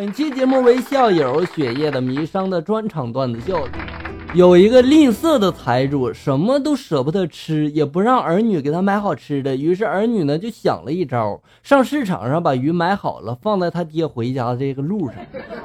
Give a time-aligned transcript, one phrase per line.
[0.00, 3.68] 本期节目为校友雪夜的迷伤的专场段子秀。
[4.32, 9.54] 有一个吝啬的财主，什么都舍不得吃，也不让儿女给他买好吃的。
[9.54, 15.16] 于是儿女呢就想了一招，上市场上把鱼买好了，放在他爹回家的这个路上。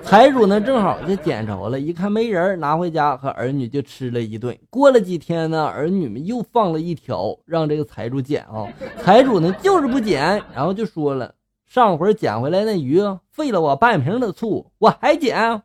[0.03, 4.53] 财主呢正好就捡着了，一看没人，拿回家和儿女就吃了一顿。
[4.69, 8.67] 过了几天呢，儿女们又放了一条，让这个财主捡啊。
[9.01, 10.21] 财主呢就是不捡，
[10.53, 11.33] 然后就说了。
[11.75, 13.01] 上回捡回来那鱼
[13.31, 15.61] 费了我半瓶的醋，我还捡。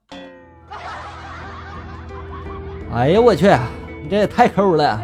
[2.93, 3.47] 哎呀，我去，
[4.03, 5.01] 你这也太抠了。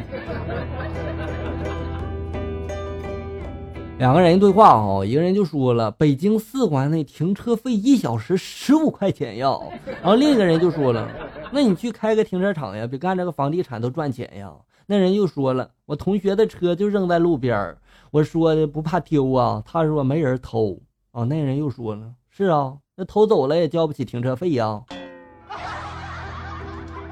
[3.98, 9.56] 两个人对话哈，一个人就说了：“北京四环内停车费一小时十五块钱呀。”
[10.02, 11.08] 然后另一个人就说了
[11.54, 14.50] ：“那你去开个停车场呀，比干这个房地产都赚钱呀。”
[14.86, 17.76] 那人又说了：“我同学的车就扔在路边
[18.10, 20.76] 我说的不怕丢啊。”他说没人偷。
[21.16, 24.84] 哦，那人又说了：“是啊，那偷走了也交不起停车费呀，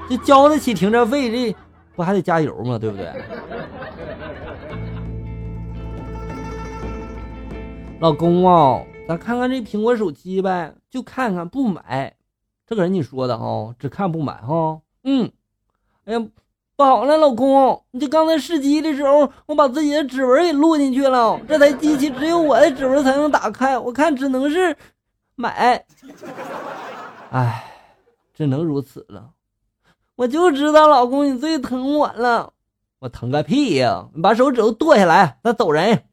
[0.07, 1.57] 这交得起停车费，这
[1.95, 2.77] 不还得加油吗？
[2.77, 3.11] 对不对？”
[7.99, 12.15] 老公啊，咱看看这苹果手机呗，就看看不买。
[12.67, 14.81] 这个人你说的哈，只看不买哈。
[15.03, 15.31] 嗯，
[16.03, 16.23] 哎呀，
[16.77, 24.75] 不好了，老公，你就刚才试机的时候，我把自己的指纹给录进去了，这台机器只有我的指纹才能打开，我看只能是
[25.35, 25.85] 买。
[27.31, 27.63] 哎，
[28.33, 29.29] 只能如此了。
[30.17, 32.51] 我就知道，老公你最疼我了。
[32.99, 34.07] 我疼个屁呀！
[34.13, 36.03] 你把手指头剁下来，咱走人。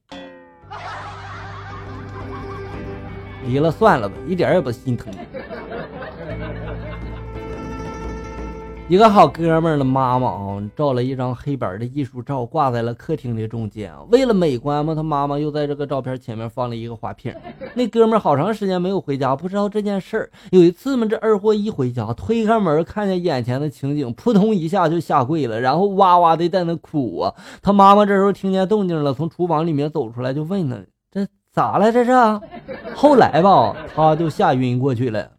[3.45, 5.13] 离了算了吧，一点也不心疼。
[8.93, 13.91] 一个好哥们儿的妈妈啊，照了一张黑板的艺术照，挂在了客厅的中间。
[14.11, 17.35] 为了美观嘛，他妈妈又在这个照片前面放了一个花瓶。
[17.73, 20.31] 那哥们儿好长时间没有回家，不知道这件事儿。
[20.51, 27.35] 有一次嘛，这二货一回家，推开门，看见眼前的情景，扑通一下就下跪了，然后哇哇的在那哭啊。
[27.63, 30.77] 他妈妈这时候听见动静了，从厨房里面走出来，就问他
[31.11, 31.91] ：“这咋了？
[31.91, 32.13] 这是？”
[32.95, 35.30] 后来吧，他就吓晕过去了。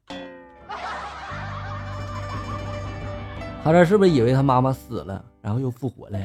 [3.63, 6.19] 他这是不是以为他妈妈死了，然后又复活了？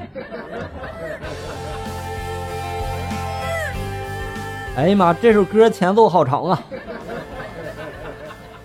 [4.76, 6.62] 哎呀妈，这首歌前奏好长啊！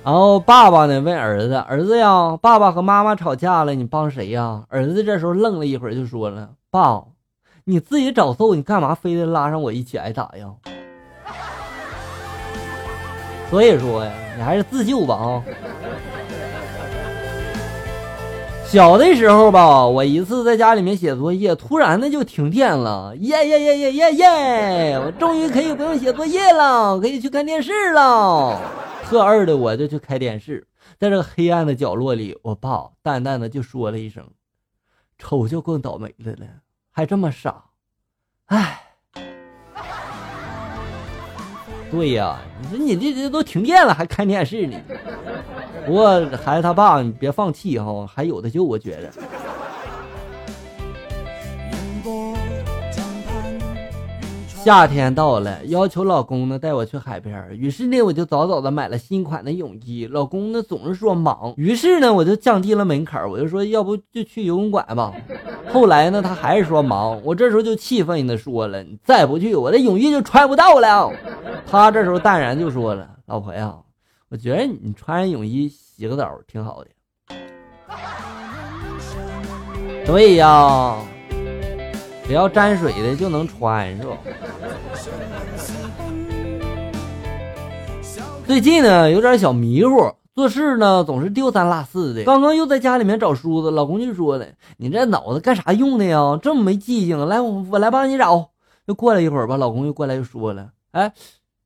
[0.03, 7.03] 然后爸爸呢问儿子：“儿子呀，爸爸和妈妈吵架了，你帮谁呀？”儿子这时候愣了一会儿，就说了：“爸，
[7.63, 10.51] 你自己找揍，你干嘛非得拉上我一起挨打呀？”
[13.49, 15.43] 所以说呀，你还是自救吧啊！
[18.73, 24.97] 小的时候吧，我一次在家里面写作业，突然的就停电了，耶耶耶耶耶耶！
[25.05, 28.59] 我终于可以不用写作业了，可以去看电视了。
[29.05, 30.65] 特二的我就去开电视，
[30.97, 34.27] 在这个黑暗的角落里，我爸淡淡的就说了一声
[35.19, 36.47] ：“瞅就更倒霉的了，
[36.91, 37.65] 还这么傻。”
[38.49, 38.79] 哎。
[41.91, 44.75] 对呀，你说你这这都停电了还看电视呢？
[45.85, 49.11] 不过孩子他爸，你别放弃哈，还有的救，我觉得。
[54.47, 60.07] 夏天到了，要求老公呢带我去海边于是呢，我就早早的买了新款的泳衣。
[60.09, 65.11] 老公呢总是说忙，于是呢我就降低了门槛我就说要不就去游泳馆吧。
[65.69, 71.11] 后来呢他还是说忙，我这时候就气愤的说了，你再不去，我的泳衣就穿不到了。
[71.69, 73.75] 他这时候淡然就说了，老婆呀，
[74.33, 76.89] 我觉得你穿泳衣洗个澡挺好的。
[80.07, 80.97] 对呀。
[82.25, 84.17] 只要沾水的就能穿，是吧？
[88.47, 92.23] 最近呢有点小迷糊，做事呢总是丢三落四的。
[92.23, 96.39] 刚刚又在家里面找梳子，老公就说了：“你这脑子干啥用的呀？
[96.41, 97.27] 这么没记性！
[97.27, 98.49] 来，我我来帮你找。”
[98.87, 101.13] 又过了一会儿吧，老公又过来又说了：“哎，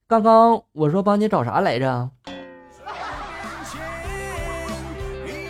[0.05, 2.09] 刚刚我说帮你找啥来着？”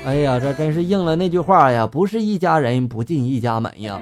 [0.07, 4.01] 哎呀，这真是应了那句话呀，不是一家人不进一家门呀。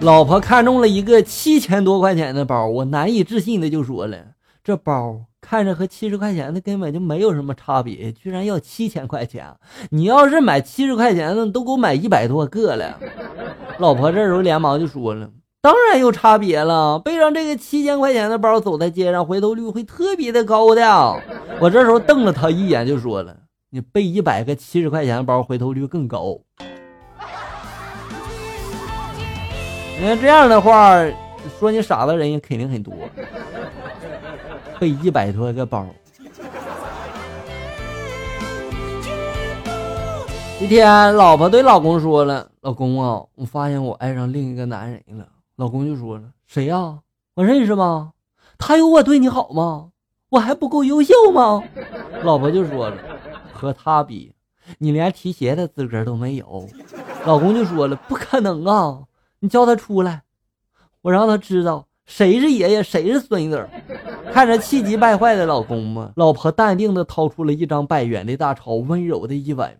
[0.00, 4.16] 老婆看中了一个七千多块钱的包，我难以置信的就说了
[4.64, 9.54] ：“这包看着和七十块钱的根本就没有什么差别，居然要七千块钱！
[9.90, 12.98] 你要是买七十块钱的，都给我买一百多个了。”
[13.76, 15.28] 老婆这时候连忙就说了。
[15.64, 20.82] 当然有差别了，背上这个七千块钱的包，走在街上回头率会特别的高的。
[21.58, 23.34] 我这时候瞪了他一眼，就说了
[23.72, 26.38] ：“你背一百个七十块钱的包，回头率更高。”
[29.98, 31.02] 你看这样的话，
[31.58, 32.92] 说你傻的人也肯定很多。
[34.78, 35.86] 背一百多个包。
[40.60, 46.98] 一天，老婆对老公说了：“老公啊，我发现我爱上另一个男人了。”老公就说了：“谁呀？
[47.34, 48.12] 我认识吗？
[48.58, 49.90] 他有我对你好吗？
[50.30, 51.62] 我还不够优秀吗？”
[52.24, 52.96] 老婆就说了
[53.54, 54.34] ：“和他比，
[54.78, 56.68] 你连提鞋的资格都没有。”
[57.24, 59.02] 老公就说了：“不可能啊！
[59.38, 60.22] 你叫他出来，
[61.02, 63.68] 我让他知道谁是爷爷，谁是孙子。”
[64.32, 69.78] 看着气急败坏的老公嘛，老婆淡定的掏出了一张百元的大钞，温柔的一吻。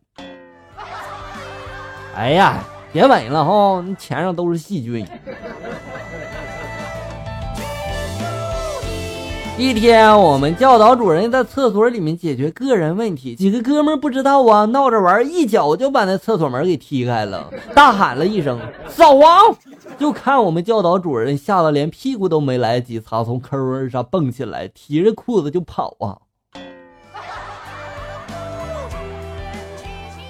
[2.14, 2.62] 哎呀，
[2.92, 5.04] 别吻了哈，你钱上都是细菌。
[9.56, 18.58] 一天，我们教导主任在厕所里面解决个人问题，几个哥们不知道啊，闹着玩，一脚就把那厕所门给踢开了，大喊了一声
[18.90, 19.56] “扫王”，
[19.96, 26.18] 就看我们教导主任吓得连屁股都没来得及擦，从坑上蹦起来，提着裤子就跑啊。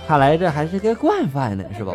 [0.07, 1.95] 看来这还是个惯犯呢，是吧？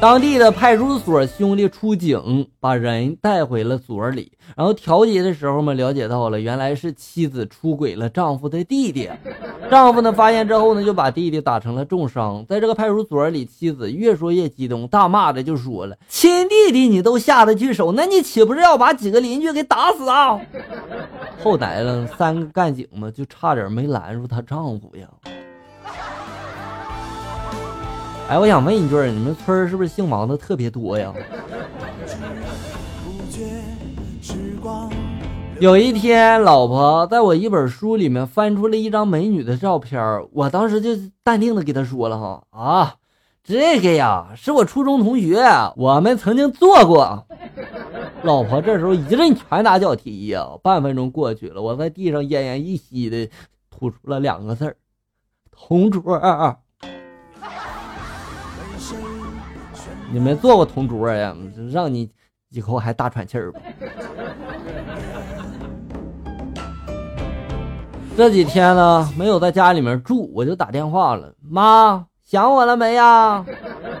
[0.00, 4.30] 当地的派出所兄弟出警，把人带回了所里。
[4.56, 9.10] 然后调解的时候嘛，了解到了，原来是妻子出轨了丈夫的弟弟。
[9.68, 12.46] 丈夫呢发现之后呢，就把弟弟打成了重伤。
[12.48, 20.40] 在这个派出所里，妻子越说越激动，大骂着就说了：“亲弟弟你都下得去手，那你岂不是要把几个邻居给打死啊？”
[21.42, 25.08] 后来呢，三个干警嘛，就差点没拦住她丈夫呀。
[28.28, 31.14] 哎，我想问一句，你们村是不是姓王的特别多呀？
[35.58, 40.90] 有一天，老婆在我一本书里面翻出了一张美女的照片，我当时就
[41.24, 42.96] 淡定的给她说了哈啊，
[43.42, 45.42] 这个呀是我初中同学，
[45.76, 47.26] 我们曾经做过。
[48.22, 53.30] 老婆这时候一阵拳打脚踢呀，半分钟过去了，我在地上奄奄一息的
[53.70, 54.76] 吐出了两个字儿：
[55.50, 56.20] 同桌。
[60.10, 61.36] 你们做过同桌呀？
[61.70, 62.10] 让你
[62.50, 63.60] 以后还大喘气儿吧。
[68.16, 71.32] 这几天呢，没有在家里面住，我就打电话了。
[71.40, 73.44] 妈，想我了没呀？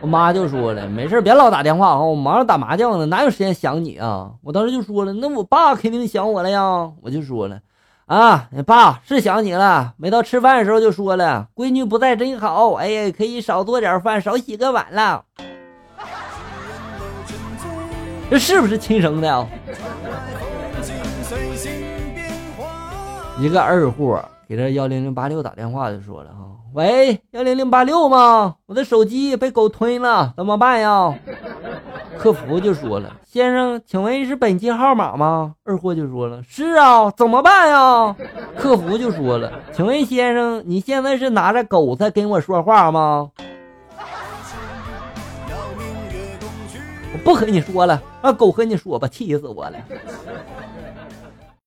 [0.00, 4.32] 我妈就说了，没事别老打电话啊，我忙着打麻将呢，哪有时间想你啊？
[4.42, 6.90] 我当时就说了，那我爸肯定想我了呀。
[7.02, 7.60] 我就说了，
[8.06, 15.24] 啊，爸是想你了，每到吃饭的时候就说了，闺女不在真好，哎呀，可以少做点饭，少洗个碗了。
[18.30, 19.46] 这是不是亲生的啊？
[23.38, 26.36] 一个二货给这幺零零八六打电话就说了哈，
[26.74, 28.56] 喂，幺零零八六吗？
[28.66, 31.14] 我的手机被狗吞了，怎么办呀？
[32.18, 35.54] 客服就说了，先生，请问是本机号码吗？
[35.64, 38.14] 二货就说了，是啊，怎么办呀？
[38.56, 43.30] 客服就说了，请问先生，你现在是拿着狗在跟我说话吗？
[47.28, 49.78] 不和你说了，让狗和你说吧，气死我了。